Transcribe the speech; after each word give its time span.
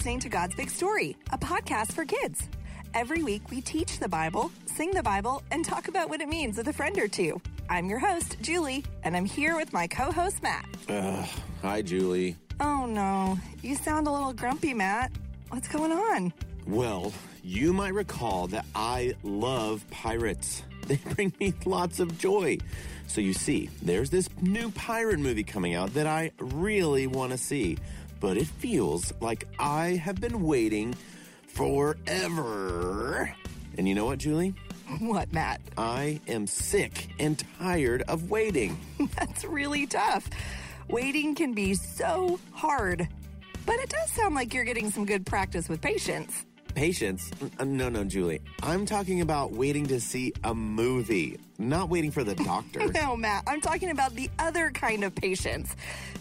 listening 0.00 0.18
to 0.18 0.30
God's 0.30 0.54
Big 0.54 0.70
Story, 0.70 1.14
a 1.30 1.36
podcast 1.36 1.92
for 1.92 2.06
kids. 2.06 2.48
Every 2.94 3.22
week, 3.22 3.42
we 3.50 3.60
teach 3.60 3.98
the 3.98 4.08
Bible, 4.08 4.50
sing 4.64 4.92
the 4.92 5.02
Bible, 5.02 5.42
and 5.50 5.62
talk 5.62 5.88
about 5.88 6.08
what 6.08 6.22
it 6.22 6.28
means 6.30 6.56
with 6.56 6.68
a 6.68 6.72
friend 6.72 6.98
or 6.98 7.06
two. 7.06 7.38
I'm 7.68 7.90
your 7.90 7.98
host, 7.98 8.38
Julie, 8.40 8.82
and 9.02 9.14
I'm 9.14 9.26
here 9.26 9.56
with 9.56 9.74
my 9.74 9.86
co 9.86 10.10
host, 10.10 10.42
Matt. 10.42 10.64
Uh, 10.88 11.26
hi, 11.60 11.82
Julie. 11.82 12.34
Oh, 12.60 12.86
no. 12.86 13.38
You 13.60 13.74
sound 13.74 14.06
a 14.06 14.10
little 14.10 14.32
grumpy, 14.32 14.72
Matt. 14.72 15.12
What's 15.50 15.68
going 15.68 15.92
on? 15.92 16.32
Well, 16.66 17.12
you 17.42 17.74
might 17.74 17.92
recall 17.92 18.46
that 18.46 18.64
I 18.74 19.16
love 19.22 19.84
pirates. 19.90 20.62
They 20.86 20.96
bring 20.96 21.32
me 21.38 21.52
lots 21.66 22.00
of 22.00 22.18
joy. 22.18 22.58
So, 23.06 23.20
you 23.20 23.32
see, 23.32 23.68
there's 23.80 24.10
this 24.10 24.28
new 24.40 24.72
pirate 24.72 25.20
movie 25.20 25.44
coming 25.44 25.74
out 25.74 25.94
that 25.94 26.08
I 26.08 26.32
really 26.38 27.06
want 27.06 27.30
to 27.30 27.38
see 27.38 27.76
but 28.20 28.36
it 28.36 28.46
feels 28.46 29.12
like 29.20 29.48
I 29.58 29.96
have 29.96 30.20
been 30.20 30.42
waiting 30.42 30.94
forever. 31.48 33.34
And 33.76 33.88
you 33.88 33.94
know 33.94 34.04
what, 34.04 34.18
Julie? 34.18 34.54
What, 34.98 35.32
Matt? 35.32 35.60
I 35.78 36.20
am 36.28 36.46
sick 36.46 37.08
and 37.18 37.42
tired 37.58 38.02
of 38.08 38.30
waiting. 38.30 38.78
That's 39.16 39.44
really 39.44 39.86
tough. 39.86 40.28
Waiting 40.88 41.34
can 41.34 41.54
be 41.54 41.74
so 41.74 42.38
hard. 42.52 43.08
But 43.66 43.76
it 43.76 43.88
does 43.88 44.10
sound 44.10 44.34
like 44.34 44.52
you're 44.52 44.64
getting 44.64 44.90
some 44.90 45.06
good 45.06 45.24
practice 45.24 45.68
with 45.68 45.80
patience. 45.80 46.44
Patience? 46.80 47.30
No, 47.62 47.90
no, 47.90 48.04
Julie. 48.04 48.40
I'm 48.62 48.86
talking 48.86 49.20
about 49.20 49.52
waiting 49.52 49.84
to 49.88 50.00
see 50.00 50.32
a 50.44 50.54
movie, 50.54 51.38
not 51.58 51.90
waiting 51.90 52.10
for 52.10 52.24
the 52.24 52.34
doctor. 52.50 52.90
no, 52.94 53.14
Matt. 53.14 53.44
I'm 53.46 53.60
talking 53.60 53.90
about 53.90 54.14
the 54.14 54.30
other 54.38 54.70
kind 54.70 55.04
of 55.04 55.14
patience. 55.14 55.76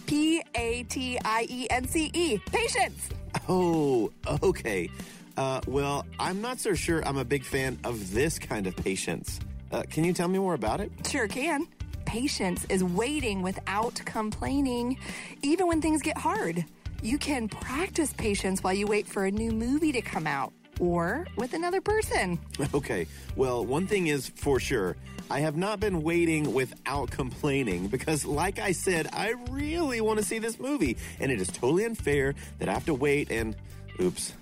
P 0.06 0.44
A 0.56 0.84
T 0.84 1.18
I 1.24 1.48
E 1.50 1.68
N 1.70 1.88
C 1.88 2.12
E. 2.14 2.40
Patience. 2.40 3.08
Oh, 3.48 4.12
okay. 4.44 4.90
Uh, 5.38 5.62
well, 5.66 6.06
I'm 6.20 6.42
not 6.42 6.60
so 6.60 6.74
sure 6.74 7.08
I'm 7.08 7.18
a 7.18 7.24
big 7.24 7.46
fan 7.46 7.80
of 7.86 8.12
this 8.12 8.38
kind 8.38 8.68
of 8.68 8.76
patience. 8.76 9.40
Uh, 9.72 9.84
can 9.90 10.04
you 10.04 10.12
tell 10.12 10.28
me 10.28 10.40
more 10.40 10.56
about 10.56 10.82
it? 10.82 10.92
Sure 11.08 11.30
can. 11.30 11.68
Patience 12.04 12.66
is 12.68 12.84
waiting 12.84 13.44
without 13.44 14.02
complaining, 14.04 14.98
even 15.42 15.68
when 15.68 15.82
things 15.82 16.02
get 16.02 16.18
hard. 16.18 16.66
You 17.02 17.18
can 17.18 17.48
practice 17.48 18.12
patience 18.14 18.62
while 18.62 18.74
you 18.74 18.86
wait 18.86 19.08
for 19.08 19.26
a 19.26 19.32
new 19.32 19.52
movie 19.52 19.94
to 19.94 20.02
come 20.02 20.28
out 20.28 20.52
or 20.80 21.26
with 21.38 21.54
another 21.54 21.82
person. 21.82 22.40
Okay, 22.74 23.08
well, 23.36 23.66
one 23.66 23.88
thing 23.88 24.08
is 24.08 24.30
for 24.36 24.60
sure. 24.60 24.96
I 25.30 25.40
have 25.40 25.56
not 25.56 25.80
been 25.80 26.02
waiting 26.02 26.54
without 26.54 27.10
complaining 27.12 27.88
because, 27.88 28.26
like 28.26 28.60
I 28.60 28.74
said, 28.74 29.08
I 29.14 29.36
really 29.50 30.02
want 30.02 30.20
to 30.20 30.26
see 30.26 30.40
this 30.40 30.60
movie, 30.60 30.98
and 31.20 31.32
it 31.32 31.40
is 31.40 31.48
totally 31.48 31.86
unfair 31.86 32.36
that 32.60 32.68
I 32.70 32.74
have 32.74 32.86
to 32.86 32.94
wait 32.94 33.32
and. 33.32 33.56
Oops. 34.02 34.34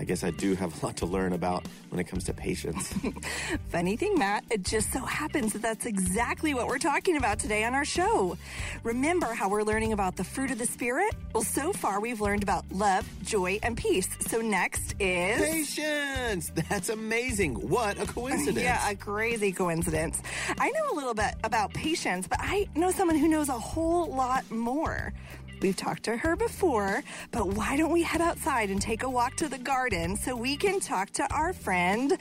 I 0.00 0.04
guess 0.04 0.24
I 0.24 0.30
do 0.30 0.54
have 0.54 0.82
a 0.82 0.86
lot 0.86 0.96
to 0.96 1.06
learn 1.06 1.34
about 1.34 1.66
when 1.90 2.00
it 2.00 2.04
comes 2.04 2.24
to 2.24 2.32
patience. 2.32 2.94
Funny 3.68 3.98
thing, 3.98 4.18
Matt, 4.18 4.44
it 4.50 4.62
just 4.62 4.90
so 4.94 5.00
happens 5.00 5.52
that 5.52 5.60
that's 5.60 5.84
exactly 5.84 6.54
what 6.54 6.68
we're 6.68 6.78
talking 6.78 7.18
about 7.18 7.38
today 7.38 7.64
on 7.64 7.74
our 7.74 7.84
show. 7.84 8.38
Remember 8.82 9.26
how 9.34 9.50
we're 9.50 9.62
learning 9.62 9.92
about 9.92 10.16
the 10.16 10.24
fruit 10.24 10.50
of 10.50 10.56
the 10.56 10.64
Spirit? 10.64 11.14
Well, 11.34 11.42
so 11.42 11.74
far 11.74 12.00
we've 12.00 12.22
learned 12.22 12.42
about 12.42 12.64
love, 12.72 13.06
joy, 13.24 13.58
and 13.62 13.76
peace. 13.76 14.08
So 14.20 14.40
next 14.40 14.94
is. 14.98 15.38
Patience! 15.38 16.50
That's 16.70 16.88
amazing. 16.88 17.56
What 17.68 18.00
a 18.00 18.06
coincidence. 18.06 18.58
yeah, 18.62 18.88
a 18.88 18.94
crazy 18.94 19.52
coincidence. 19.52 20.22
I 20.58 20.70
know 20.70 20.92
a 20.92 20.94
little 20.94 21.14
bit 21.14 21.34
about 21.44 21.74
patience, 21.74 22.26
but 22.26 22.38
I 22.40 22.68
know 22.74 22.90
someone 22.90 23.18
who 23.18 23.28
knows 23.28 23.50
a 23.50 23.58
whole 23.58 24.06
lot 24.06 24.50
more. 24.50 25.12
We've 25.60 25.76
talked 25.76 26.04
to 26.04 26.16
her 26.16 26.36
before, 26.36 27.02
but 27.32 27.48
why 27.48 27.76
don't 27.76 27.92
we 27.92 28.02
head 28.02 28.22
outside 28.22 28.70
and 28.70 28.80
take 28.80 29.02
a 29.02 29.10
walk 29.10 29.36
to 29.36 29.48
the 29.48 29.58
garden 29.58 30.16
so 30.16 30.34
we 30.34 30.56
can 30.56 30.80
talk 30.80 31.10
to 31.12 31.30
our 31.32 31.52
friend, 31.52 32.16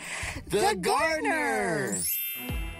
the, 0.48 0.60
the 0.60 0.76
gardener. 0.76 1.98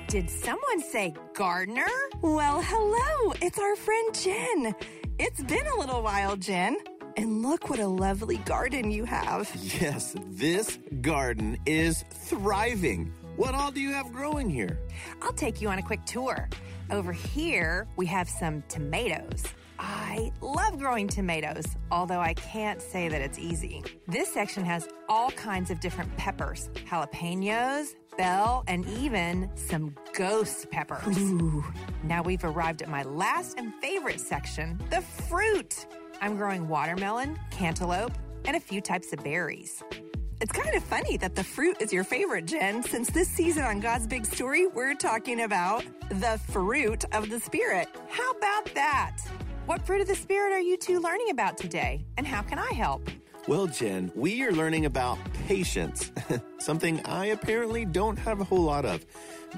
Did 0.08 0.30
someone 0.30 0.82
say 0.82 1.14
gardener? 1.34 1.88
Well, 2.22 2.62
hello. 2.62 3.34
It's 3.42 3.58
our 3.58 3.76
friend 3.76 4.14
Jen. 4.14 4.76
It's 5.18 5.42
been 5.44 5.66
a 5.68 5.80
little 5.80 6.02
while, 6.02 6.36
Jen. 6.36 6.78
And 7.16 7.42
look 7.42 7.70
what 7.70 7.80
a 7.80 7.88
lovely 7.88 8.38
garden 8.38 8.92
you 8.92 9.06
have. 9.06 9.50
Yes, 9.80 10.16
this 10.28 10.78
garden 11.02 11.58
is 11.66 12.04
thriving. 12.12 13.14
What 13.36 13.56
all 13.56 13.72
do 13.72 13.80
you 13.80 13.92
have 13.94 14.12
growing 14.12 14.50
here? 14.50 14.80
I'll 15.22 15.34
take 15.34 15.62
you 15.62 15.70
on 15.70 15.80
a 15.80 15.84
quick 15.84 16.04
tour. 16.06 16.50
Over 16.92 17.14
here, 17.14 17.88
we 17.96 18.06
have 18.08 18.28
some 18.28 18.64
tomatoes. 18.68 19.44
I 19.80 20.34
love 20.42 20.78
growing 20.78 21.08
tomatoes, 21.08 21.66
although 21.90 22.20
I 22.20 22.34
can't 22.34 22.82
say 22.82 23.08
that 23.08 23.22
it's 23.22 23.40
easy. 23.40 23.82
This 24.08 24.32
section 24.34 24.66
has 24.66 24.90
all 25.08 25.32
kinds 25.32 25.72
of 25.72 25.80
different 25.80 26.16
peppers 26.18 26.70
jalapenos, 26.86 27.96
bell, 28.18 28.66
and 28.68 28.86
even 28.90 29.50
some 29.56 29.96
ghost 30.14 30.70
peppers. 30.70 31.18
Ooh. 31.18 31.64
Now 32.04 32.22
we've 32.22 32.44
arrived 32.44 32.82
at 32.82 32.90
my 32.90 33.04
last 33.04 33.58
and 33.58 33.74
favorite 33.76 34.20
section 34.20 34.78
the 34.90 35.02
fruit. 35.02 35.86
I'm 36.22 36.36
growing 36.36 36.68
watermelon, 36.68 37.40
cantaloupe, 37.50 38.18
and 38.44 38.58
a 38.58 38.60
few 38.60 38.82
types 38.82 39.14
of 39.14 39.24
berries. 39.24 39.82
It's 40.42 40.52
kind 40.52 40.76
of 40.76 40.84
funny 40.84 41.16
that 41.18 41.36
the 41.36 41.44
fruit 41.44 41.78
is 41.82 41.94
your 41.94 42.04
favorite, 42.04 42.46
Jen, 42.46 42.84
since 42.84 43.10
this 43.10 43.30
season 43.30 43.64
on 43.64 43.80
God's 43.80 44.08
Big 44.08 44.26
Story, 44.26 44.68
we're 44.68 44.96
talking 44.96 45.42
about 45.42 45.86
the 46.10 46.40
fruit 46.50 47.06
of 47.14 47.30
the 47.30 47.40
Spirit. 47.40 47.88
How 48.10 48.32
about 48.32 48.74
that? 48.74 49.18
What 49.70 49.86
fruit 49.86 50.02
of 50.02 50.08
the 50.08 50.16
Spirit 50.16 50.52
are 50.52 50.60
you 50.60 50.78
two 50.78 51.00
learning 51.00 51.30
about 51.30 51.56
today, 51.56 52.04
and 52.18 52.26
how 52.26 52.42
can 52.42 52.58
I 52.58 52.74
help? 52.74 53.08
Well, 53.48 53.68
Jen, 53.68 54.12
we 54.16 54.42
are 54.42 54.52
learning 54.52 54.88
about 54.88 55.20
patience, 55.48 56.12
something 56.60 57.00
I 57.06 57.28
apparently 57.28 57.86
don't 57.86 58.18
have 58.18 58.42
a 58.42 58.44
whole 58.44 58.64
lot 58.64 58.84
of. 58.84 59.06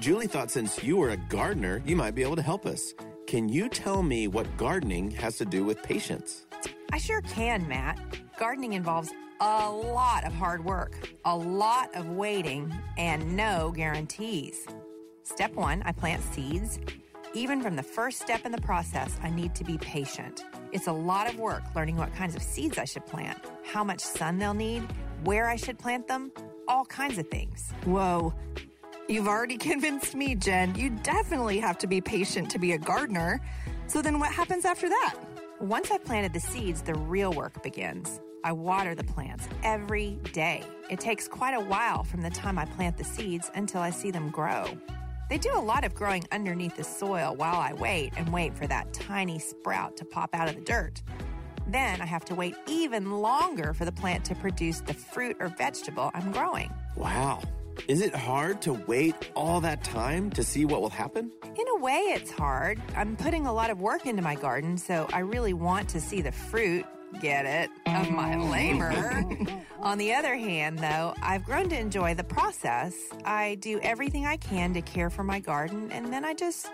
Julie 0.00 0.26
thought 0.26 0.50
since 0.50 0.84
you 0.84 1.00
are 1.02 1.08
a 1.08 1.16
gardener, 1.16 1.82
you 1.86 1.96
might 1.96 2.14
be 2.14 2.22
able 2.22 2.36
to 2.36 2.42
help 2.42 2.66
us. 2.66 2.92
Can 3.26 3.48
you 3.48 3.70
tell 3.70 4.02
me 4.02 4.28
what 4.28 4.54
gardening 4.58 5.10
has 5.12 5.38
to 5.38 5.46
do 5.46 5.64
with 5.64 5.82
patience? 5.82 6.44
I 6.92 6.98
sure 6.98 7.22
can, 7.22 7.66
Matt. 7.66 7.98
Gardening 8.38 8.74
involves 8.74 9.14
a 9.40 9.70
lot 9.70 10.26
of 10.26 10.34
hard 10.34 10.62
work, 10.62 11.08
a 11.24 11.34
lot 11.34 11.88
of 11.94 12.10
waiting, 12.10 12.70
and 12.98 13.34
no 13.34 13.72
guarantees. 13.74 14.66
Step 15.22 15.54
one, 15.54 15.82
I 15.86 15.92
plant 15.92 16.22
seeds. 16.34 16.80
Even 17.34 17.62
from 17.62 17.76
the 17.76 17.82
first 17.82 18.20
step 18.20 18.44
in 18.44 18.52
the 18.52 18.60
process, 18.60 19.18
I 19.22 19.30
need 19.30 19.54
to 19.54 19.64
be 19.64 19.78
patient. 19.78 20.44
It's 20.70 20.86
a 20.86 20.92
lot 20.92 21.30
of 21.30 21.38
work 21.38 21.62
learning 21.74 21.96
what 21.96 22.14
kinds 22.14 22.36
of 22.36 22.42
seeds 22.42 22.76
I 22.76 22.84
should 22.84 23.06
plant, 23.06 23.38
how 23.64 23.82
much 23.82 24.00
sun 24.00 24.38
they'll 24.38 24.52
need, 24.52 24.82
where 25.24 25.48
I 25.48 25.56
should 25.56 25.78
plant 25.78 26.06
them, 26.08 26.30
all 26.68 26.84
kinds 26.84 27.16
of 27.16 27.28
things. 27.28 27.72
Whoa. 27.84 28.34
You've 29.08 29.28
already 29.28 29.56
convinced 29.70 30.14
me, 30.14 30.34
Jen. 30.34 30.74
You 30.74 30.90
definitely 30.90 31.58
have 31.58 31.78
to 31.78 31.86
be 31.86 32.02
patient 32.02 32.50
to 32.50 32.58
be 32.58 32.72
a 32.72 32.78
gardener. 32.78 33.40
So 33.86 34.02
then 34.02 34.18
what 34.18 34.30
happens 34.30 34.66
after 34.66 34.90
that? 34.90 35.14
Once 35.58 35.90
I've 35.90 36.04
planted 36.04 36.34
the 36.34 36.40
seeds, 36.40 36.82
the 36.82 36.94
real 36.94 37.32
work 37.32 37.62
begins. 37.62 38.20
I 38.44 38.52
water 38.52 38.94
the 38.94 39.04
plants 39.04 39.48
every 39.62 40.18
day. 40.34 40.64
It 40.90 41.00
takes 41.00 41.28
quite 41.28 41.54
a 41.54 41.60
while 41.60 42.04
from 42.04 42.20
the 42.20 42.30
time 42.30 42.58
I 42.58 42.66
plant 42.66 42.98
the 42.98 43.04
seeds 43.04 43.50
until 43.54 43.80
I 43.80 43.88
see 43.88 44.10
them 44.10 44.28
grow. 44.30 44.66
They 45.28 45.38
do 45.38 45.50
a 45.54 45.60
lot 45.60 45.84
of 45.84 45.94
growing 45.94 46.24
underneath 46.30 46.76
the 46.76 46.84
soil 46.84 47.34
while 47.34 47.56
I 47.56 47.72
wait 47.72 48.12
and 48.16 48.32
wait 48.32 48.54
for 48.54 48.66
that 48.66 48.92
tiny 48.92 49.38
sprout 49.38 49.96
to 49.96 50.04
pop 50.04 50.34
out 50.34 50.48
of 50.48 50.56
the 50.56 50.60
dirt. 50.60 51.02
Then 51.66 52.00
I 52.00 52.06
have 52.06 52.24
to 52.26 52.34
wait 52.34 52.54
even 52.66 53.10
longer 53.20 53.72
for 53.72 53.84
the 53.84 53.92
plant 53.92 54.24
to 54.26 54.34
produce 54.34 54.80
the 54.80 54.94
fruit 54.94 55.36
or 55.40 55.48
vegetable 55.48 56.10
I'm 56.12 56.32
growing. 56.32 56.72
Wow. 56.96 57.40
Is 57.88 58.02
it 58.02 58.14
hard 58.14 58.60
to 58.62 58.74
wait 58.74 59.30
all 59.34 59.60
that 59.62 59.82
time 59.82 60.28
to 60.32 60.44
see 60.44 60.66
what 60.66 60.82
will 60.82 60.90
happen? 60.90 61.32
In 61.42 61.68
a 61.68 61.78
way, 61.78 61.98
it's 62.14 62.30
hard. 62.30 62.80
I'm 62.94 63.16
putting 63.16 63.46
a 63.46 63.52
lot 63.52 63.70
of 63.70 63.80
work 63.80 64.04
into 64.04 64.20
my 64.20 64.34
garden, 64.34 64.76
so 64.76 65.08
I 65.12 65.20
really 65.20 65.54
want 65.54 65.88
to 65.90 66.00
see 66.00 66.20
the 66.20 66.32
fruit, 66.32 66.84
get 67.20 67.46
it, 67.46 67.70
of 67.86 68.10
my 68.10 68.36
labor. 68.36 69.24
On 69.80 69.98
the 69.98 70.14
other 70.14 70.36
hand, 70.36 70.78
though, 70.78 71.14
I've 71.22 71.44
grown 71.44 71.68
to 71.70 71.78
enjoy 71.78 72.14
the 72.14 72.24
process. 72.24 72.94
I 73.24 73.56
do 73.56 73.80
everything 73.80 74.26
I 74.26 74.36
can 74.36 74.72
to 74.74 74.82
care 74.82 75.10
for 75.10 75.24
my 75.24 75.40
garden, 75.40 75.90
and 75.90 76.12
then 76.12 76.24
I 76.24 76.34
just 76.34 76.70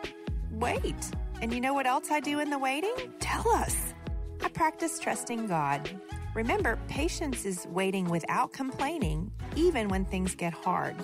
wait. 0.50 1.10
And 1.40 1.52
you 1.52 1.60
know 1.60 1.74
what 1.74 1.86
else 1.86 2.10
I 2.10 2.20
do 2.20 2.40
in 2.40 2.50
the 2.50 2.58
waiting? 2.58 2.94
Tell 3.20 3.48
us. 3.50 3.94
I 4.42 4.48
practice 4.48 4.98
trusting 4.98 5.46
God. 5.46 5.88
Remember, 6.34 6.78
patience 6.88 7.44
is 7.44 7.66
waiting 7.70 8.08
without 8.08 8.52
complaining, 8.52 9.32
even 9.56 9.88
when 9.88 10.04
things 10.04 10.34
get 10.34 10.52
hard. 10.52 10.94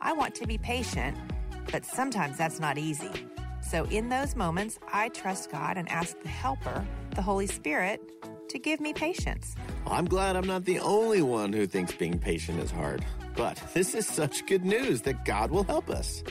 I 0.00 0.12
want 0.12 0.34
to 0.36 0.46
be 0.46 0.58
patient, 0.58 1.16
but 1.72 1.84
sometimes 1.84 2.36
that's 2.36 2.60
not 2.60 2.78
easy. 2.78 3.10
So, 3.60 3.84
in 3.86 4.08
those 4.08 4.36
moments, 4.36 4.78
I 4.92 5.08
trust 5.08 5.50
God 5.50 5.76
and 5.76 5.88
ask 5.88 6.20
the 6.20 6.28
Helper, 6.28 6.86
the 7.16 7.22
Holy 7.22 7.48
Spirit, 7.48 8.00
to 8.48 8.58
give 8.58 8.80
me 8.80 8.92
patience. 8.92 9.54
I'm 9.86 10.06
glad 10.06 10.36
I'm 10.36 10.46
not 10.46 10.64
the 10.64 10.80
only 10.80 11.22
one 11.22 11.52
who 11.52 11.66
thinks 11.66 11.92
being 11.94 12.18
patient 12.18 12.60
is 12.60 12.70
hard. 12.70 13.04
But 13.36 13.62
this 13.74 13.94
is 13.94 14.06
such 14.06 14.46
good 14.46 14.64
news 14.64 15.02
that 15.02 15.24
God 15.26 15.50
will 15.50 15.64
help 15.64 15.90
us. 15.90 16.24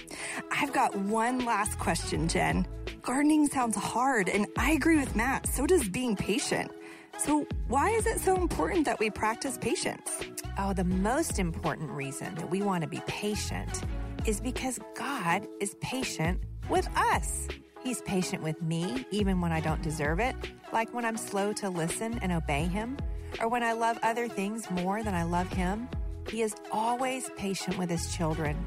I've 0.52 0.74
got 0.74 0.96
one 0.96 1.46
last 1.46 1.78
question, 1.78 2.28
Jen. 2.28 2.68
Gardening 3.04 3.48
sounds 3.48 3.78
hard, 3.78 4.28
and 4.28 4.48
I 4.58 4.72
agree 4.72 4.98
with 4.98 5.16
Matt. 5.16 5.48
So 5.48 5.68
does 5.68 5.88
being 5.88 6.16
patient. 6.16 6.72
So, 7.18 7.48
why 7.68 7.92
is 7.92 8.08
it 8.08 8.20
so 8.20 8.36
important 8.36 8.86
that 8.86 9.00
we 9.00 9.10
practice 9.10 9.58
patience? 9.58 10.20
Oh, 10.58 10.74
the 10.74 10.84
most 10.84 11.40
important 11.40 11.92
reason 11.92 12.36
that 12.36 12.50
we 12.50 12.62
want 12.62 12.82
to 12.82 12.90
be 12.90 13.02
patient 13.08 13.84
is 14.26 14.42
because 14.42 14.80
God 14.96 15.48
is 15.62 15.76
patient 15.76 16.42
with 16.68 16.90
us. 16.98 17.48
He's 17.86 18.02
patient 18.02 18.42
with 18.42 18.60
me, 18.64 19.06
even 19.12 19.42
when 19.42 19.52
I 19.52 19.60
don't 19.60 19.84
deserve 19.84 20.20
it, 20.20 20.36
like 20.74 20.92
when 20.92 21.06
I'm 21.06 21.18
slow 21.18 21.54
to 21.54 21.70
listen 21.70 22.18
and 22.24 22.32
obey 22.32 22.64
Him, 22.64 22.98
or 23.40 23.48
when 23.48 23.62
I 23.62 23.74
love 23.74 24.00
other 24.02 24.28
things 24.28 24.68
more 24.72 25.04
than 25.04 25.14
I 25.14 25.22
love 25.22 25.48
Him. 25.50 25.88
He 26.28 26.42
is 26.42 26.56
always 26.72 27.30
patient 27.38 27.78
with 27.78 27.92
His 27.92 28.12
children. 28.16 28.58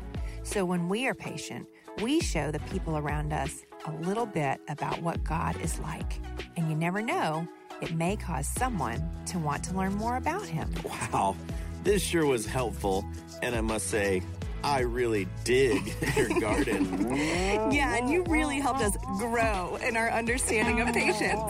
So 0.45 0.65
when 0.65 0.89
we 0.89 1.09
are 1.09 1.15
patient, 1.15 1.67
we 2.01 2.21
show 2.21 2.53
the 2.53 2.61
people 2.71 2.97
around 2.97 3.33
us 3.33 3.65
a 3.87 3.91
little 4.07 4.25
bit 4.25 4.61
about 4.69 5.03
what 5.03 5.25
God 5.25 5.61
is 5.61 5.81
like. 5.81 6.21
And 6.57 6.71
you 6.71 6.77
never 6.77 7.03
know, 7.03 7.45
it 7.83 7.93
may 7.97 8.15
cause 8.15 8.47
someone 8.47 9.03
to 9.27 9.41
want 9.41 9.65
to 9.65 9.75
learn 9.75 9.97
more 9.97 10.17
about 10.17 10.47
Him. 10.47 10.73
Wow. 10.85 11.35
This 11.83 12.03
sure 12.03 12.25
was 12.25 12.47
helpful. 12.47 13.05
And 13.43 13.57
I 13.57 13.63
must 13.63 13.89
say, 13.89 14.23
I 14.65 14.81
really 14.81 15.29
dig 15.45 15.95
your 16.17 16.41
garden. 16.41 17.15
Yeah, 17.73 17.97
and 17.97 18.11
you 18.11 18.25
really 18.25 18.59
helped 18.59 18.81
us 18.81 18.97
grow 19.19 19.79
in 19.87 19.97
our 19.97 20.11
understanding 20.11 20.81
of 20.81 20.89
patience. 20.95 21.41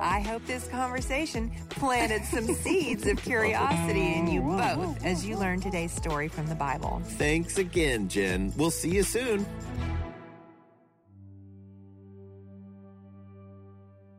I 0.00 0.24
hope 0.26 0.44
this 0.46 0.68
conversation 0.68 1.50
planted 1.70 2.24
some 2.24 2.46
seeds 2.46 3.06
of 3.06 3.22
curiosity 3.22 4.14
in 4.14 4.26
you 4.28 4.42
both 4.42 5.04
as 5.04 5.26
you 5.26 5.36
learn 5.36 5.60
today's 5.60 5.92
story 5.92 6.28
from 6.28 6.46
the 6.46 6.54
Bible. 6.54 7.00
Thanks 7.04 7.58
again, 7.58 8.08
Jen. 8.08 8.52
We'll 8.56 8.70
see 8.70 8.90
you 8.90 9.02
soon. 9.02 9.46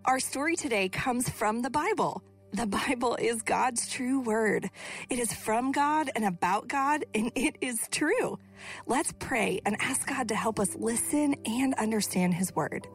Our 0.06 0.20
story 0.20 0.56
today 0.56 0.88
comes 0.88 1.30
from 1.30 1.62
the 1.62 1.70
Bible. 1.70 2.24
The 2.58 2.66
Bible 2.66 3.16
is 3.18 3.44
God's 3.44 3.88
true 3.88 4.20
word. 4.20 4.72
It 5.12 5.20
is 5.20 5.32
from 5.32 5.72
God 5.72 6.10
and 6.16 6.26
about 6.26 6.68
God, 6.68 7.06
and 7.14 7.32
it 7.36 7.56
is 7.62 7.88
true. 7.92 8.40
Let's 8.88 9.14
pray 9.20 9.62
and 9.64 9.78
ask 9.80 10.08
God 10.08 10.30
to 10.30 10.36
help 10.36 10.60
us 10.60 10.74
listen 10.74 11.36
and 11.46 11.76
understand 11.76 12.34
His 12.34 12.56
word. 12.56 12.88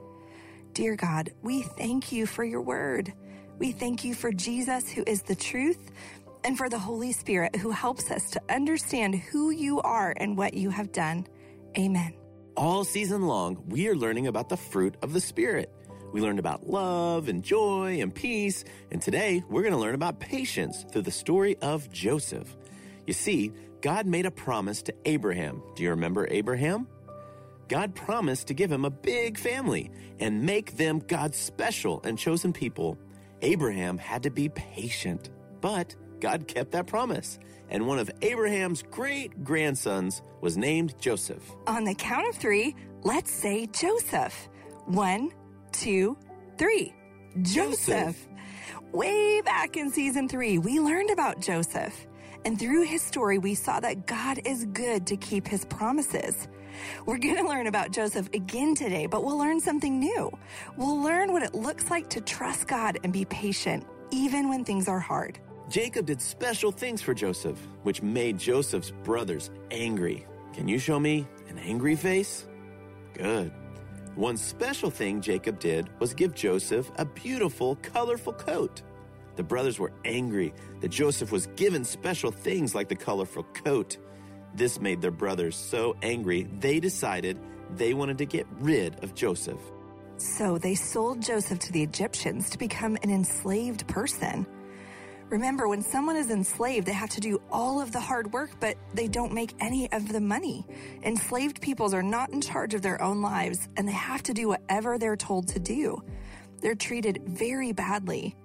Dear 0.73 0.97
God, 0.97 1.31
we 1.43 1.63
thank 1.63 2.11
you 2.11 2.27
for 2.27 2.43
your 2.43 2.61
word. 2.61 3.13
We 3.61 3.71
thank 3.71 4.03
you 4.03 4.15
for 4.15 4.33
Jesus, 4.33 4.91
who 4.91 5.05
is 5.07 5.23
the 5.23 5.37
truth, 5.37 5.93
and 6.43 6.59
for 6.59 6.69
the 6.69 6.81
Holy 6.81 7.13
Spirit, 7.13 7.55
who 7.55 7.71
helps 7.71 8.11
us 8.11 8.33
to 8.33 8.43
understand 8.49 9.15
who 9.15 9.51
you 9.51 9.81
are 9.83 10.13
and 10.17 10.37
what 10.37 10.55
you 10.55 10.71
have 10.71 10.91
done. 10.91 11.25
Amen. 11.79 12.15
All 12.57 12.83
season 12.83 13.23
long, 13.29 13.63
we 13.69 13.87
are 13.87 13.95
learning 13.95 14.27
about 14.27 14.49
the 14.49 14.57
fruit 14.57 14.97
of 15.03 15.13
the 15.13 15.21
Spirit. 15.21 15.73
We 16.13 16.21
learned 16.21 16.39
about 16.39 16.69
love 16.69 17.29
and 17.29 17.43
joy 17.43 18.01
and 18.01 18.15
peace, 18.15 18.65
and 18.91 19.01
today 19.01 19.43
we're 19.49 19.63
going 19.63 19.73
to 19.73 19.81
learn 19.81 19.95
about 19.95 20.21
patience 20.21 20.85
through 20.93 21.03
the 21.03 21.11
story 21.11 21.57
of 21.63 21.91
Joseph. 21.91 22.55
You 23.07 23.15
see, 23.15 23.53
God 23.81 24.07
made 24.07 24.27
a 24.27 24.31
promise 24.31 24.83
to 24.83 24.95
Abraham. 25.07 25.63
Do 25.75 25.83
you 25.83 25.91
remember 25.91 26.29
Abraham? 26.31 26.87
God 27.69 27.95
promised 27.95 28.49
to 28.49 28.55
give 28.55 28.71
him 28.71 28.85
a 28.85 28.91
big 28.91 29.39
family 29.39 29.91
and 30.21 30.45
make 30.45 30.77
them 30.77 30.99
God's 30.99 31.39
special 31.39 32.03
and 32.05 32.19
chosen 32.19 32.53
people. 32.53 32.99
Abraham 33.41 33.97
had 33.97 34.25
to 34.25 34.31
be 34.31 34.51
patient, 34.51 35.31
but 35.63 35.97
God 36.21 36.47
kept 36.47 36.73
that 36.73 36.87
promise. 36.87 37.39
And 37.71 37.87
one 37.87 37.99
of 37.99 38.11
Abraham's 38.21 38.83
great 38.83 39.43
grandsons 39.43 40.21
was 40.43 40.59
named 40.59 40.95
Joseph. 41.01 41.43
On 41.67 41.85
the 41.85 41.95
count 41.95 42.29
of 42.29 42.37
three, 42.37 42.77
let's 43.03 43.33
say 43.33 43.67
Joseph. 43.67 44.49
One, 44.85 45.33
two, 45.73 46.17
three. 46.59 46.95
Joseph. 47.41 48.29
Way 48.93 49.41
back 49.41 49.77
in 49.77 49.91
season 49.91 50.29
three, 50.29 50.59
we 50.59 50.79
learned 50.81 51.11
about 51.11 51.41
Joseph. 51.41 52.07
And 52.45 52.59
through 52.59 52.83
his 52.85 53.01
story, 53.03 53.39
we 53.39 53.55
saw 53.55 53.81
that 53.81 54.07
God 54.07 54.41
is 54.45 54.67
good 54.67 55.07
to 55.07 55.17
keep 55.17 55.47
his 55.47 55.65
promises. 55.65 56.49
We're 57.07 57.19
going 57.27 57.37
to 57.37 57.49
learn 57.49 57.67
about 57.67 57.93
Joseph 57.93 58.29
again 58.35 58.75
today, 58.75 59.07
but 59.07 59.25
we'll 59.25 59.39
learn 59.39 59.61
something 59.61 59.99
new. 59.99 60.31
We'll 60.77 61.01
learn 61.01 61.33
what 61.33 61.43
it 61.43 61.55
looks 61.55 61.91
like 61.91 62.11
to 62.11 62.21
trust 62.21 62.69
God 62.69 62.99
and 63.03 63.13
be 63.13 63.25
patient, 63.25 63.87
even 64.11 64.49
when 64.49 64.65
things 64.65 64.89
are 64.89 65.01
hard. 65.01 65.39
Jacob 65.71 66.07
did 66.07 66.21
special 66.21 66.71
things 66.71 67.01
for 67.01 67.15
Joseph, 67.15 67.59
which 67.83 68.03
made 68.03 68.39
Joseph's 68.39 68.91
brothers 69.05 69.51
angry. 69.71 70.27
Can 70.53 70.69
you 70.69 70.79
show 70.79 71.01
me 71.01 71.27
an 71.49 71.59
angry 71.59 71.97
face? 71.97 72.47
Good. 73.15 73.53
One 74.15 74.37
special 74.37 74.91
thing 74.91 75.23
Jacob 75.23 75.59
did 75.59 75.89
was 75.99 76.13
give 76.13 76.35
Joseph 76.35 76.91
a 76.97 77.05
beautiful, 77.05 77.77
colorful 77.77 78.35
coat. 78.35 78.83
The 79.37 79.43
brothers 79.43 79.79
were 79.79 79.93
angry 80.05 80.53
that 80.81 80.91
Joseph 80.91 81.33
was 81.33 81.47
given 81.57 81.83
special 81.83 82.31
things 82.31 82.75
like 82.75 82.91
the 82.91 82.95
colorful 82.95 83.45
coat. 83.65 83.97
This 84.55 84.79
made 84.79 85.01
their 85.01 85.11
brothers 85.11 85.57
so 85.57 85.97
angry, 86.03 86.43
they 86.61 86.79
decided 86.79 87.41
they 87.77 87.95
wanted 87.95 88.19
to 88.19 88.27
get 88.27 88.47
rid 88.61 89.03
of 89.03 89.15
Joseph. 89.15 89.61
So 90.19 90.59
they 90.59 90.75
sold 90.75 91.23
Joseph 91.23 91.61
to 91.61 91.73
the 91.73 91.83
Egyptians 91.83 92.51
to 92.51 92.59
become 92.59 92.99
an 93.03 93.11
enslaved 93.11 93.87
person. 93.89 94.47
Remember, 95.33 95.67
when 95.67 95.81
someone 95.81 96.17
is 96.17 96.31
enslaved, 96.31 96.87
they 96.87 96.93
have 96.93 97.09
to 97.09 97.21
do 97.21 97.41
all 97.51 97.81
of 97.81 97.91
the 97.91 97.99
hard 97.99 98.35
work, 98.35 98.51
but 98.61 98.77
they 98.93 99.09
don't 99.09 99.33
make 99.33 99.55
any 99.61 99.91
of 99.91 100.13
the 100.13 100.21
money. 100.21 100.67
Enslaved 101.05 101.59
peoples 101.63 101.95
are 101.95 102.03
not 102.03 102.29
in 102.35 102.43
charge 102.43 102.75
of 102.75 102.83
their 102.83 103.01
own 103.01 103.23
lives, 103.23 103.67
and 103.79 103.89
they 103.89 103.93
have 103.93 104.23
to 104.25 104.35
do 104.35 104.49
whatever 104.49 104.99
they're 104.99 105.17
told 105.17 105.49
to 105.49 105.59
do. 105.59 106.03
They're 106.61 106.75
treated 106.75 107.23
very 107.25 107.73
badly. 107.73 108.37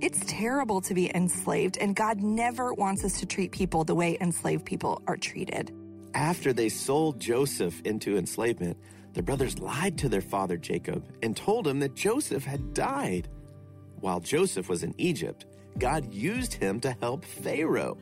It's 0.00 0.24
terrible 0.26 0.80
to 0.80 0.94
be 0.94 1.14
enslaved, 1.14 1.76
and 1.76 1.94
God 1.94 2.22
never 2.22 2.72
wants 2.72 3.04
us 3.04 3.20
to 3.20 3.26
treat 3.26 3.52
people 3.52 3.84
the 3.84 3.94
way 3.94 4.16
enslaved 4.18 4.64
people 4.64 5.02
are 5.06 5.18
treated. 5.18 5.74
After 6.14 6.54
they 6.54 6.70
sold 6.70 7.20
Joseph 7.20 7.82
into 7.84 8.16
enslavement, 8.16 8.78
the 9.12 9.22
brothers 9.22 9.58
lied 9.58 9.98
to 9.98 10.08
their 10.08 10.22
father 10.22 10.56
Jacob 10.56 11.04
and 11.22 11.36
told 11.36 11.68
him 11.68 11.80
that 11.80 11.94
Joseph 11.94 12.46
had 12.46 12.72
died. 12.72 13.28
While 14.00 14.20
Joseph 14.20 14.70
was 14.70 14.82
in 14.82 14.94
Egypt, 14.96 15.44
God 15.78 16.12
used 16.12 16.54
him 16.54 16.80
to 16.80 16.96
help 17.00 17.24
Pharaoh. 17.24 17.96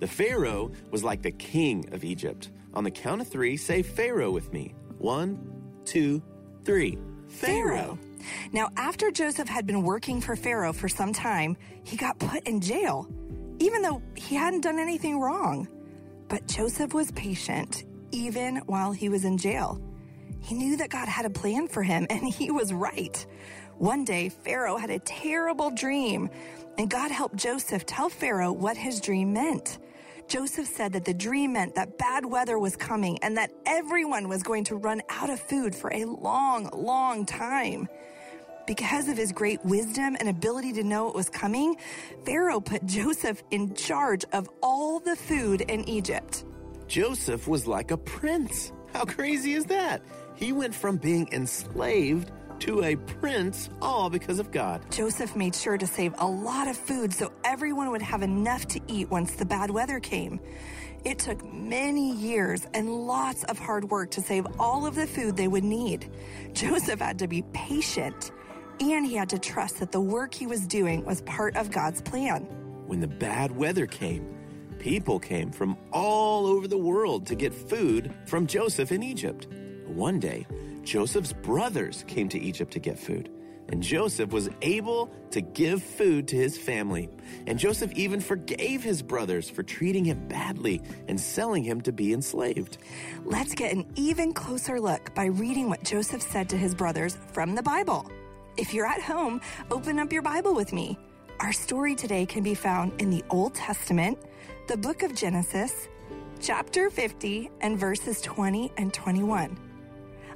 The 0.00 0.06
Pharaoh 0.06 0.70
was 0.90 1.04
like 1.04 1.22
the 1.22 1.30
king 1.30 1.92
of 1.92 2.04
Egypt. 2.04 2.50
On 2.74 2.84
the 2.84 2.90
count 2.90 3.20
of 3.20 3.28
three, 3.28 3.56
say 3.56 3.82
Pharaoh 3.82 4.30
with 4.30 4.52
me. 4.52 4.74
One, 4.98 5.38
two, 5.84 6.22
three. 6.64 6.98
Pharaoh. 7.28 7.98
Now, 8.52 8.70
after 8.76 9.10
Joseph 9.10 9.48
had 9.48 9.66
been 9.66 9.82
working 9.82 10.20
for 10.20 10.36
Pharaoh 10.36 10.72
for 10.72 10.88
some 10.88 11.12
time, 11.12 11.56
he 11.84 11.96
got 11.96 12.18
put 12.18 12.46
in 12.46 12.60
jail, 12.60 13.08
even 13.58 13.82
though 13.82 14.02
he 14.16 14.34
hadn't 14.34 14.62
done 14.62 14.78
anything 14.78 15.20
wrong. 15.20 15.68
But 16.28 16.46
Joseph 16.46 16.94
was 16.94 17.10
patient, 17.12 17.84
even 18.12 18.56
while 18.66 18.92
he 18.92 19.08
was 19.08 19.24
in 19.24 19.36
jail. 19.36 19.80
He 20.40 20.54
knew 20.54 20.76
that 20.76 20.90
God 20.90 21.08
had 21.08 21.26
a 21.26 21.30
plan 21.30 21.68
for 21.68 21.82
him, 21.82 22.06
and 22.10 22.26
he 22.26 22.50
was 22.50 22.72
right. 22.72 23.26
One 23.78 24.04
day, 24.04 24.28
Pharaoh 24.28 24.76
had 24.76 24.90
a 24.90 25.00
terrible 25.00 25.70
dream, 25.70 26.30
and 26.78 26.90
God 26.90 27.10
helped 27.10 27.36
Joseph 27.36 27.86
tell 27.86 28.08
Pharaoh 28.08 28.52
what 28.52 28.76
his 28.76 29.00
dream 29.00 29.32
meant. 29.32 29.78
Joseph 30.28 30.66
said 30.66 30.92
that 30.94 31.04
the 31.04 31.14
dream 31.14 31.52
meant 31.52 31.74
that 31.74 31.98
bad 31.98 32.24
weather 32.24 32.58
was 32.58 32.76
coming 32.76 33.18
and 33.22 33.36
that 33.36 33.50
everyone 33.66 34.28
was 34.28 34.42
going 34.42 34.64
to 34.64 34.76
run 34.76 35.02
out 35.10 35.30
of 35.30 35.38
food 35.38 35.74
for 35.74 35.92
a 35.92 36.04
long, 36.04 36.70
long 36.72 37.26
time. 37.26 37.88
Because 38.66 39.08
of 39.08 39.18
his 39.18 39.30
great 39.32 39.62
wisdom 39.64 40.16
and 40.18 40.28
ability 40.28 40.72
to 40.74 40.82
know 40.82 41.04
what 41.04 41.14
was 41.14 41.28
coming, 41.28 41.76
Pharaoh 42.24 42.60
put 42.60 42.86
Joseph 42.86 43.42
in 43.50 43.74
charge 43.74 44.24
of 44.32 44.48
all 44.62 44.98
the 45.00 45.16
food 45.16 45.60
in 45.62 45.86
Egypt. 45.86 46.44
Joseph 46.88 47.46
was 47.46 47.66
like 47.66 47.90
a 47.90 47.98
prince. 47.98 48.72
How 48.94 49.04
crazy 49.04 49.52
is 49.52 49.66
that? 49.66 50.02
He 50.36 50.52
went 50.52 50.74
from 50.74 50.96
being 50.96 51.28
enslaved 51.32 52.30
to 52.64 52.82
a 52.82 52.96
prince, 52.96 53.68
all 53.82 54.08
because 54.08 54.38
of 54.38 54.50
God. 54.50 54.82
Joseph 54.90 55.36
made 55.36 55.54
sure 55.54 55.76
to 55.76 55.86
save 55.86 56.14
a 56.16 56.26
lot 56.26 56.66
of 56.66 56.76
food 56.78 57.12
so 57.12 57.30
everyone 57.44 57.90
would 57.90 58.00
have 58.00 58.22
enough 58.22 58.66
to 58.68 58.80
eat 58.88 59.10
once 59.10 59.34
the 59.34 59.44
bad 59.44 59.70
weather 59.70 60.00
came. 60.00 60.40
It 61.04 61.18
took 61.18 61.44
many 61.52 62.14
years 62.14 62.66
and 62.72 62.88
lots 62.88 63.44
of 63.44 63.58
hard 63.58 63.90
work 63.90 64.12
to 64.12 64.22
save 64.22 64.46
all 64.58 64.86
of 64.86 64.94
the 64.94 65.06
food 65.06 65.36
they 65.36 65.46
would 65.46 65.62
need. 65.62 66.10
Joseph 66.54 67.00
had 67.00 67.18
to 67.18 67.28
be 67.28 67.42
patient 67.52 68.32
and 68.80 69.04
he 69.04 69.14
had 69.14 69.28
to 69.28 69.38
trust 69.38 69.80
that 69.80 69.92
the 69.92 70.00
work 70.00 70.32
he 70.32 70.46
was 70.46 70.66
doing 70.66 71.04
was 71.04 71.20
part 71.22 71.56
of 71.56 71.70
God's 71.70 72.00
plan. 72.00 72.44
When 72.86 73.00
the 73.00 73.06
bad 73.06 73.54
weather 73.54 73.86
came, 73.86 74.26
people 74.78 75.18
came 75.18 75.50
from 75.50 75.76
all 75.92 76.46
over 76.46 76.66
the 76.66 76.78
world 76.78 77.26
to 77.26 77.34
get 77.34 77.52
food 77.52 78.14
from 78.24 78.46
Joseph 78.46 78.90
in 78.90 79.02
Egypt. 79.02 79.48
One 79.86 80.18
day, 80.18 80.46
Joseph's 80.82 81.32
brothers 81.32 82.04
came 82.06 82.28
to 82.30 82.38
Egypt 82.38 82.72
to 82.72 82.78
get 82.78 82.98
food, 82.98 83.30
and 83.68 83.82
Joseph 83.82 84.30
was 84.32 84.50
able 84.62 85.10
to 85.30 85.40
give 85.40 85.82
food 85.82 86.28
to 86.28 86.36
his 86.36 86.58
family. 86.58 87.08
And 87.46 87.58
Joseph 87.58 87.92
even 87.92 88.20
forgave 88.20 88.82
his 88.82 89.02
brothers 89.02 89.48
for 89.48 89.62
treating 89.62 90.04
him 90.04 90.28
badly 90.28 90.82
and 91.08 91.20
selling 91.20 91.64
him 91.64 91.80
to 91.82 91.92
be 91.92 92.12
enslaved. 92.12 92.78
Let's 93.24 93.54
get 93.54 93.72
an 93.72 93.86
even 93.96 94.32
closer 94.32 94.80
look 94.80 95.14
by 95.14 95.26
reading 95.26 95.68
what 95.68 95.82
Joseph 95.84 96.22
said 96.22 96.48
to 96.50 96.56
his 96.56 96.74
brothers 96.74 97.16
from 97.32 97.54
the 97.54 97.62
Bible. 97.62 98.10
If 98.56 98.72
you're 98.72 98.86
at 98.86 99.02
home, 99.02 99.40
open 99.70 99.98
up 99.98 100.12
your 100.12 100.22
Bible 100.22 100.54
with 100.54 100.72
me. 100.72 100.98
Our 101.40 101.52
story 101.52 101.94
today 101.94 102.26
can 102.26 102.42
be 102.42 102.54
found 102.54 103.00
in 103.00 103.10
the 103.10 103.24
Old 103.30 103.54
Testament, 103.54 104.18
the 104.68 104.76
book 104.76 105.02
of 105.02 105.14
Genesis, 105.14 105.88
chapter 106.40 106.90
50, 106.90 107.50
and 107.60 107.78
verses 107.78 108.20
20 108.20 108.72
and 108.76 108.92
21. 108.92 109.63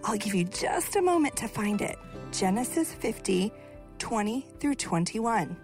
I'll 0.05 0.17
give 0.17 0.35
you 0.35 0.45
just 0.45 0.97
a 0.97 1.03
moment 1.03 1.37
to 1.37 1.49
find 1.49 1.81
it. 1.81 1.99
Genesis 2.33 2.93
50, 2.95 3.53
20 3.99 4.47
through 4.61 4.75
21. 4.75 5.57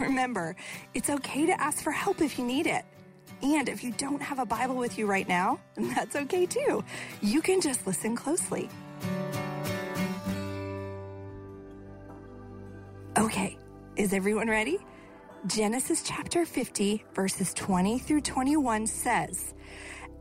Remember, 0.00 0.56
it's 0.94 1.10
okay 1.10 1.46
to 1.46 1.60
ask 1.60 1.82
for 1.82 1.92
help 1.92 2.20
if 2.20 2.38
you 2.38 2.44
need 2.44 2.66
it. 2.66 2.84
And 3.42 3.68
if 3.68 3.84
you 3.84 3.92
don't 3.92 4.22
have 4.22 4.38
a 4.38 4.46
Bible 4.46 4.76
with 4.76 4.98
you 4.98 5.06
right 5.06 5.28
now, 5.28 5.60
that's 5.76 6.16
okay 6.16 6.46
too. 6.46 6.84
You 7.20 7.42
can 7.42 7.60
just 7.60 7.86
listen 7.86 8.16
closely. 8.16 8.68
Okay, 13.18 13.56
is 13.96 14.12
everyone 14.12 14.48
ready? 14.48 14.78
Genesis 15.46 16.02
chapter 16.02 16.44
50, 16.44 17.04
verses 17.14 17.54
20 17.54 17.98
through 17.98 18.20
21 18.20 18.86
says, 18.86 19.54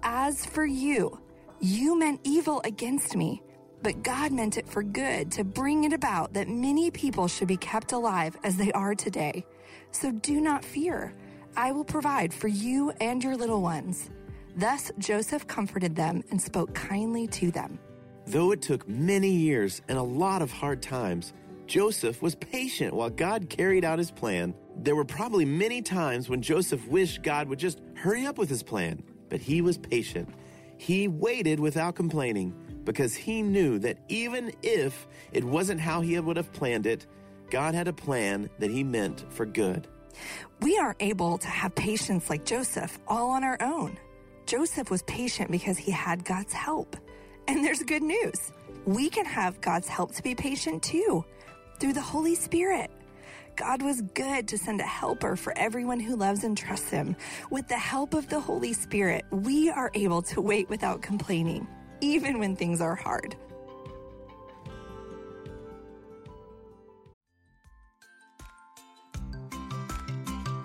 As 0.03 0.45
for 0.45 0.65
you, 0.65 1.19
you 1.59 1.97
meant 1.97 2.21
evil 2.23 2.61
against 2.63 3.15
me, 3.15 3.41
but 3.81 4.03
God 4.03 4.31
meant 4.31 4.57
it 4.57 4.67
for 4.67 4.83
good 4.83 5.31
to 5.33 5.43
bring 5.43 5.83
it 5.83 5.93
about 5.93 6.33
that 6.33 6.47
many 6.47 6.91
people 6.91 7.27
should 7.27 7.47
be 7.47 7.57
kept 7.57 7.91
alive 7.91 8.37
as 8.43 8.57
they 8.57 8.71
are 8.73 8.95
today. 8.95 9.45
So 9.91 10.11
do 10.11 10.41
not 10.41 10.65
fear. 10.65 11.13
I 11.55 11.71
will 11.71 11.85
provide 11.85 12.33
for 12.33 12.47
you 12.47 12.91
and 12.99 13.23
your 13.23 13.37
little 13.37 13.61
ones. 13.61 14.09
Thus 14.57 14.91
Joseph 14.97 15.47
comforted 15.47 15.95
them 15.95 16.23
and 16.31 16.41
spoke 16.41 16.73
kindly 16.73 17.27
to 17.27 17.51
them. 17.51 17.79
Though 18.27 18.51
it 18.51 18.61
took 18.61 18.87
many 18.89 19.29
years 19.29 19.81
and 19.87 19.97
a 19.97 20.03
lot 20.03 20.41
of 20.41 20.51
hard 20.51 20.81
times, 20.81 21.33
Joseph 21.67 22.21
was 22.21 22.35
patient 22.35 22.93
while 22.93 23.09
God 23.09 23.49
carried 23.49 23.85
out 23.85 23.99
his 23.99 24.11
plan. 24.11 24.53
There 24.77 24.95
were 24.95 25.05
probably 25.05 25.45
many 25.45 25.81
times 25.81 26.29
when 26.29 26.41
Joseph 26.41 26.87
wished 26.87 27.23
God 27.23 27.47
would 27.49 27.59
just 27.59 27.81
hurry 27.95 28.25
up 28.25 28.37
with 28.37 28.49
his 28.49 28.63
plan, 28.63 29.03
but 29.29 29.41
he 29.41 29.61
was 29.61 29.77
patient. 29.77 30.29
He 30.77 31.07
waited 31.07 31.59
without 31.59 31.95
complaining 31.95 32.53
because 32.83 33.15
he 33.15 33.41
knew 33.41 33.79
that 33.79 33.97
even 34.07 34.53
if 34.61 35.07
it 35.31 35.43
wasn't 35.43 35.81
how 35.81 36.01
he 36.01 36.19
would 36.19 36.37
have 36.37 36.51
planned 36.53 36.85
it, 36.85 37.07
God 37.49 37.73
had 37.73 37.87
a 37.87 37.93
plan 37.93 38.49
that 38.59 38.69
he 38.69 38.83
meant 38.83 39.25
for 39.29 39.45
good. 39.45 39.87
We 40.61 40.77
aren't 40.77 41.01
able 41.01 41.37
to 41.39 41.47
have 41.47 41.75
patience 41.75 42.29
like 42.29 42.45
Joseph 42.45 42.99
all 43.07 43.29
on 43.31 43.43
our 43.43 43.57
own. 43.61 43.97
Joseph 44.45 44.91
was 44.91 45.01
patient 45.03 45.51
because 45.51 45.77
he 45.77 45.91
had 45.91 46.23
God's 46.23 46.53
help. 46.53 46.95
And 47.47 47.63
there's 47.63 47.83
good 47.83 48.03
news. 48.03 48.51
We 48.85 49.09
can 49.09 49.25
have 49.25 49.61
God's 49.61 49.87
help 49.87 50.13
to 50.15 50.23
be 50.23 50.35
patient 50.35 50.83
too 50.83 51.25
through 51.79 51.93
the 51.93 52.01
Holy 52.01 52.35
Spirit. 52.35 52.91
God 53.55 53.81
was 53.81 54.01
good 54.01 54.49
to 54.49 54.57
send 54.57 54.81
a 54.81 54.85
helper 54.85 55.37
for 55.37 55.57
everyone 55.57 55.99
who 55.99 56.17
loves 56.17 56.43
and 56.43 56.57
trusts 56.57 56.89
Him. 56.89 57.15
With 57.49 57.67
the 57.69 57.77
help 57.77 58.13
of 58.13 58.27
the 58.27 58.39
Holy 58.39 58.73
Spirit, 58.73 59.23
we 59.31 59.69
are 59.69 59.91
able 59.93 60.21
to 60.23 60.41
wait 60.41 60.69
without 60.69 61.01
complaining, 61.01 61.65
even 62.01 62.37
when 62.39 62.57
things 62.57 62.81
are 62.81 62.95
hard. 62.95 63.37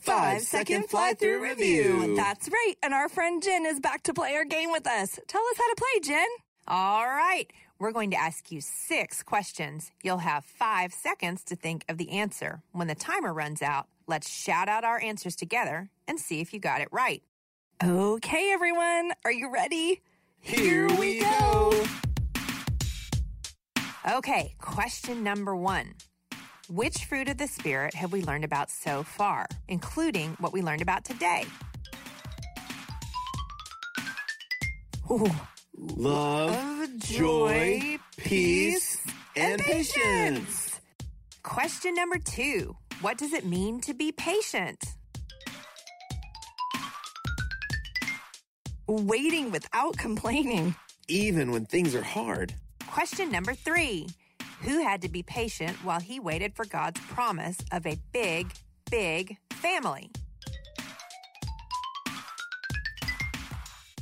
Five 0.00 0.42
second 0.42 0.88
fly 0.88 1.12
through 1.12 1.42
review. 1.42 2.16
That's 2.16 2.48
right. 2.48 2.74
And 2.82 2.94
our 2.94 3.08
friend 3.10 3.42
Jen 3.42 3.66
is 3.66 3.80
back 3.80 4.02
to 4.04 4.14
play 4.14 4.34
our 4.34 4.46
game 4.46 4.72
with 4.72 4.86
us. 4.86 5.18
Tell 5.28 5.42
us 5.42 5.56
how 5.58 5.68
to 5.68 5.76
play, 5.76 6.00
Jen. 6.02 6.28
All 6.66 7.06
right. 7.06 7.46
We're 7.78 7.92
going 7.92 8.10
to 8.10 8.16
ask 8.16 8.50
you 8.50 8.60
six 8.62 9.22
questions. 9.22 9.90
You'll 10.02 10.18
have 10.18 10.44
five 10.44 10.92
seconds 10.94 11.44
to 11.44 11.56
think 11.56 11.84
of 11.88 11.98
the 11.98 12.12
answer. 12.12 12.62
When 12.72 12.88
the 12.88 12.94
timer 12.94 13.32
runs 13.32 13.60
out, 13.60 13.88
let's 14.06 14.30
shout 14.30 14.68
out 14.68 14.84
our 14.84 15.00
answers 15.02 15.36
together 15.36 15.90
and 16.08 16.18
see 16.18 16.40
if 16.40 16.54
you 16.54 16.60
got 16.60 16.80
it 16.80 16.88
right. 16.90 17.22
Okay, 17.82 18.52
everyone. 18.52 19.12
Are 19.24 19.32
you 19.32 19.52
ready? 19.52 20.00
Here 20.40 20.88
we 20.96 21.20
go. 21.20 21.84
Okay, 24.10 24.54
question 24.58 25.22
number 25.22 25.54
one. 25.54 25.94
Which 26.72 27.06
fruit 27.06 27.28
of 27.28 27.36
the 27.36 27.48
Spirit 27.48 27.94
have 27.94 28.12
we 28.12 28.22
learned 28.22 28.44
about 28.44 28.70
so 28.70 29.02
far, 29.02 29.46
including 29.66 30.36
what 30.38 30.52
we 30.52 30.62
learned 30.62 30.82
about 30.82 31.04
today? 31.04 31.42
Ooh. 35.10 35.28
Love, 35.76 36.88
joy, 36.98 37.98
peace, 38.18 39.04
and 39.34 39.60
patience. 39.60 40.78
Question 41.42 41.96
number 41.96 42.18
two 42.18 42.76
What 43.00 43.18
does 43.18 43.32
it 43.32 43.44
mean 43.44 43.80
to 43.80 43.92
be 43.92 44.12
patient? 44.12 44.80
waiting 48.86 49.50
without 49.50 49.96
complaining. 49.98 50.76
Even 51.08 51.50
when 51.50 51.66
things 51.66 51.96
are 51.96 52.02
hard. 52.02 52.54
Question 52.86 53.32
number 53.32 53.54
three 53.54 54.06
Who 54.62 54.82
had 54.82 55.00
to 55.02 55.08
be 55.08 55.22
patient 55.22 55.76
while 55.84 56.00
he 56.00 56.20
waited 56.20 56.54
for 56.54 56.66
God's 56.66 57.00
promise 57.00 57.56
of 57.72 57.86
a 57.86 57.96
big, 58.12 58.52
big 58.90 59.38
family? 59.52 60.10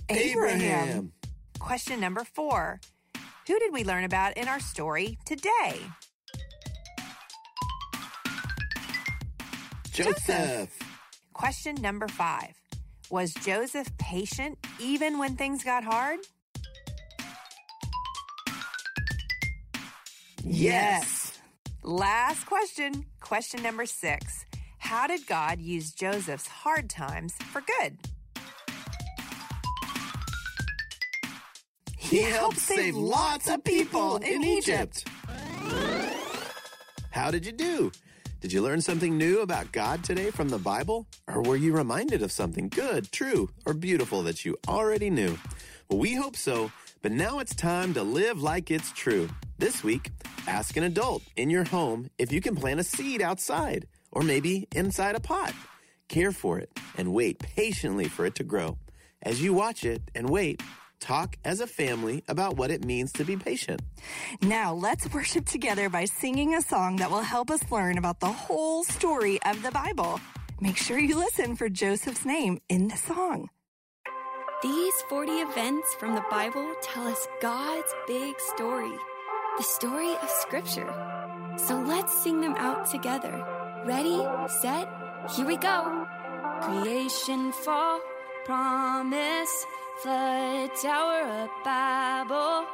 Abraham. 0.08 1.12
Question 1.60 2.00
number 2.00 2.24
four 2.24 2.80
Who 3.46 3.58
did 3.58 3.72
we 3.72 3.84
learn 3.84 4.02
about 4.04 4.36
in 4.36 4.48
our 4.48 4.58
story 4.58 5.18
today? 5.24 5.80
Joseph. 9.92 10.76
Question 11.32 11.76
number 11.76 12.08
five 12.08 12.54
Was 13.10 13.32
Joseph 13.32 13.96
patient 13.96 14.58
even 14.80 15.18
when 15.18 15.36
things 15.36 15.62
got 15.62 15.84
hard? 15.84 16.18
Yes. 20.44 21.38
Last 21.82 22.46
question. 22.46 23.04
Question 23.20 23.62
number 23.62 23.86
six 23.86 24.44
How 24.78 25.06
did 25.06 25.26
God 25.26 25.60
use 25.60 25.92
Joseph's 25.92 26.46
hard 26.46 26.90
times 26.90 27.34
for 27.52 27.62
good? 27.62 27.98
He 31.96 32.22
helped 32.22 32.56
save 32.58 32.96
lots 32.96 33.50
of 33.50 33.62
people 33.64 34.16
in 34.16 34.42
Egypt. 34.42 35.06
How 37.10 37.30
did 37.30 37.44
you 37.44 37.52
do? 37.52 37.92
Did 38.40 38.52
you 38.52 38.62
learn 38.62 38.80
something 38.80 39.18
new 39.18 39.40
about 39.40 39.72
God 39.72 40.04
today 40.04 40.30
from 40.30 40.48
the 40.48 40.58
Bible? 40.58 41.06
Or 41.26 41.42
were 41.42 41.56
you 41.56 41.74
reminded 41.74 42.22
of 42.22 42.32
something 42.32 42.68
good, 42.68 43.10
true, 43.12 43.50
or 43.66 43.74
beautiful 43.74 44.22
that 44.22 44.44
you 44.44 44.56
already 44.68 45.10
knew? 45.10 45.36
Well, 45.90 45.98
we 45.98 46.14
hope 46.14 46.36
so, 46.36 46.70
but 47.02 47.12
now 47.12 47.40
it's 47.40 47.54
time 47.54 47.92
to 47.94 48.02
live 48.02 48.40
like 48.40 48.70
it's 48.70 48.92
true. 48.92 49.28
This 49.58 49.82
week, 49.82 50.12
ask 50.46 50.76
an 50.76 50.84
adult 50.84 51.24
in 51.34 51.50
your 51.50 51.64
home 51.64 52.10
if 52.16 52.30
you 52.30 52.40
can 52.40 52.54
plant 52.54 52.78
a 52.78 52.84
seed 52.84 53.20
outside 53.20 53.88
or 54.12 54.22
maybe 54.22 54.68
inside 54.72 55.16
a 55.16 55.20
pot. 55.20 55.52
Care 56.08 56.30
for 56.30 56.60
it 56.60 56.70
and 56.96 57.12
wait 57.12 57.40
patiently 57.40 58.06
for 58.06 58.24
it 58.24 58.36
to 58.36 58.44
grow. 58.44 58.78
As 59.20 59.42
you 59.42 59.52
watch 59.52 59.84
it 59.84 60.00
and 60.14 60.30
wait, 60.30 60.62
talk 61.00 61.36
as 61.44 61.60
a 61.60 61.66
family 61.66 62.22
about 62.28 62.56
what 62.56 62.70
it 62.70 62.84
means 62.84 63.10
to 63.14 63.24
be 63.24 63.36
patient. 63.36 63.82
Now 64.42 64.74
let's 64.74 65.12
worship 65.12 65.46
together 65.46 65.88
by 65.88 66.04
singing 66.04 66.54
a 66.54 66.62
song 66.62 66.94
that 66.98 67.10
will 67.10 67.22
help 67.22 67.50
us 67.50 67.68
learn 67.68 67.98
about 67.98 68.20
the 68.20 68.26
whole 68.26 68.84
story 68.84 69.42
of 69.42 69.60
the 69.64 69.72
Bible. 69.72 70.20
Make 70.60 70.76
sure 70.76 71.00
you 71.00 71.16
listen 71.16 71.56
for 71.56 71.68
Joseph's 71.68 72.24
name 72.24 72.60
in 72.68 72.86
the 72.86 72.96
song. 72.96 73.48
These 74.62 74.94
40 75.08 75.32
events 75.32 75.94
from 75.98 76.14
the 76.14 76.24
Bible 76.30 76.74
tell 76.82 77.08
us 77.08 77.26
God's 77.40 77.92
big 78.06 78.34
story, 78.54 78.96
the 79.58 79.64
story 79.64 80.12
of 80.22 80.30
Scripture. 80.30 80.88
So 81.56 81.80
let's 81.80 82.22
sing 82.22 82.40
them 82.40 82.54
out 82.58 82.88
together. 82.88 83.44
Ready, 83.84 84.24
set, 84.46 84.88
here 85.34 85.46
we 85.46 85.56
go. 85.56 86.06
Creation, 86.62 87.50
fall, 87.50 88.00
promise, 88.44 89.66
flood, 90.00 90.70
tower 90.80 91.22
of 91.42 91.50
Babel, 91.64 92.66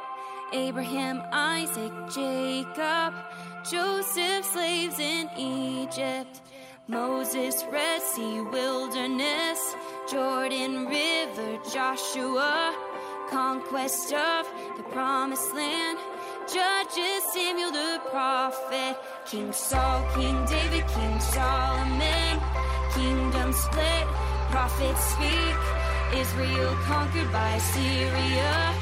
Abraham, 0.53 1.23
Isaac, 1.31 1.91
Jacob, 2.13 3.15
Joseph, 3.67 4.45
slaves 4.45 4.99
in 4.99 5.27
Egypt, 5.39 6.41
Moses, 6.87 7.65
Red 7.71 8.03
Sea, 8.03 8.41
wilderness, 8.41 9.75
Jordan 10.11 10.85
River, 10.85 11.57
Joshua, 11.73 12.75
conquest 13.31 14.13
of 14.13 14.47
the 14.77 14.83
promised 14.83 15.51
land, 15.55 15.97
Judges, 16.47 17.23
Samuel 17.33 17.71
the 17.71 17.99
prophet, 18.11 18.95
King 19.25 19.51
Saul, 19.51 20.05
King 20.13 20.45
David, 20.45 20.87
King 20.87 21.19
Solomon, 21.19 22.39
kingdom 22.93 23.51
split, 23.51 24.05
prophets 24.51 25.03
speak, 25.13 25.57
Israel 26.13 26.75
conquered 26.83 27.31
by 27.31 27.57
Syria, 27.57 28.73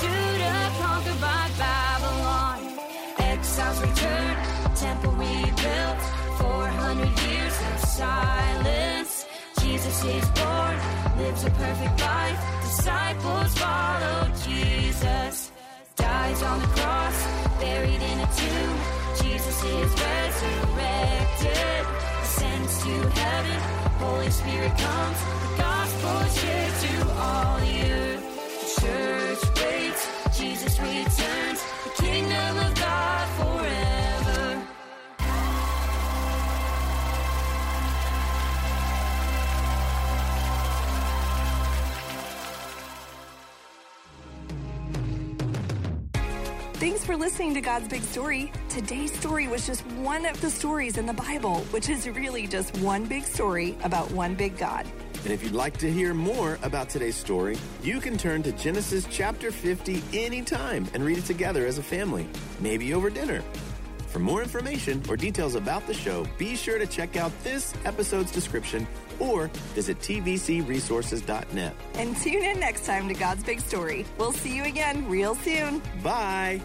Judah 0.00 0.72
conquered 0.80 1.20
by 1.20 1.50
Babylon, 1.58 2.78
exiles 3.18 3.80
return, 3.82 4.36
temple 4.74 5.12
rebuilt, 5.12 6.00
400 6.38 7.08
years 7.28 7.56
of 7.72 7.80
silence. 7.90 9.26
Jesus 9.60 10.04
is 10.04 10.28
born, 10.30 10.76
lives 11.18 11.44
a 11.44 11.50
perfect 11.50 12.00
life. 12.00 12.40
Disciples 12.62 13.54
follow 13.58 14.32
Jesus. 14.46 15.52
Dies 15.96 16.42
on 16.42 16.60
the 16.60 16.66
cross, 16.68 17.26
buried 17.60 18.02
in 18.02 18.20
a 18.20 18.28
tomb. 18.34 18.78
Jesus 19.22 19.62
is 19.62 19.90
resurrected, 19.90 21.86
ascends 22.22 22.82
to 22.84 23.08
heaven. 23.20 23.60
Holy 23.98 24.30
Spirit 24.30 24.72
comes, 24.78 25.18
the 25.20 25.56
gospel 25.58 26.18
is 26.26 26.40
shared 26.40 26.74
to 26.80 27.12
all 27.20 27.58
the 27.60 27.92
earth. 27.92 28.24
The 28.60 28.80
church 28.80 29.42
waits, 29.60 30.38
Jesus 30.38 30.80
returns, 30.80 31.60
the 31.84 32.02
kingdom 32.02 32.56
of 32.58 32.74
God 32.74 33.28
forever. 33.38 34.01
For 47.12 47.18
listening 47.18 47.52
to 47.52 47.60
God's 47.60 47.86
Big 47.88 48.02
Story. 48.04 48.50
Today's 48.70 49.12
story 49.12 49.46
was 49.46 49.66
just 49.66 49.84
one 49.96 50.24
of 50.24 50.40
the 50.40 50.48
stories 50.48 50.96
in 50.96 51.04
the 51.04 51.12
Bible, 51.12 51.56
which 51.70 51.90
is 51.90 52.08
really 52.08 52.46
just 52.46 52.74
one 52.78 53.04
big 53.04 53.24
story 53.24 53.76
about 53.84 54.10
one 54.12 54.34
big 54.34 54.56
God. 54.56 54.86
And 55.24 55.30
if 55.30 55.44
you'd 55.44 55.52
like 55.52 55.76
to 55.78 55.92
hear 55.92 56.14
more 56.14 56.58
about 56.62 56.88
today's 56.88 57.14
story, 57.14 57.58
you 57.82 58.00
can 58.00 58.16
turn 58.16 58.42
to 58.44 58.52
Genesis 58.52 59.06
chapter 59.10 59.52
50 59.52 60.02
anytime 60.14 60.88
and 60.94 61.04
read 61.04 61.18
it 61.18 61.26
together 61.26 61.66
as 61.66 61.76
a 61.76 61.82
family, 61.82 62.26
maybe 62.60 62.94
over 62.94 63.10
dinner. 63.10 63.42
For 64.06 64.18
more 64.18 64.42
information 64.42 65.02
or 65.06 65.18
details 65.18 65.54
about 65.54 65.86
the 65.86 65.94
show, 65.94 66.24
be 66.38 66.56
sure 66.56 66.78
to 66.78 66.86
check 66.86 67.16
out 67.16 67.30
this 67.44 67.74
episode's 67.84 68.32
description 68.32 68.86
or 69.18 69.48
visit 69.74 69.98
tvcresources.net. 69.98 71.76
And 71.92 72.16
tune 72.16 72.42
in 72.42 72.58
next 72.58 72.86
time 72.86 73.06
to 73.08 73.14
God's 73.14 73.44
Big 73.44 73.60
Story. 73.60 74.06
We'll 74.16 74.32
see 74.32 74.56
you 74.56 74.64
again 74.64 75.06
real 75.10 75.34
soon. 75.34 75.82
Bye. 76.02 76.62